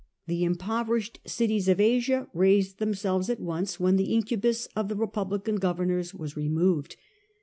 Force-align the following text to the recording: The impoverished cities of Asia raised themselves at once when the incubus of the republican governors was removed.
The 0.25 0.43
impoverished 0.43 1.19
cities 1.27 1.67
of 1.67 1.79
Asia 1.79 2.27
raised 2.33 2.79
themselves 2.79 3.29
at 3.29 3.39
once 3.39 3.79
when 3.79 3.97
the 3.97 4.15
incubus 4.15 4.67
of 4.75 4.87
the 4.89 4.95
republican 4.95 5.57
governors 5.57 6.11
was 6.11 6.35
removed. 6.35 6.95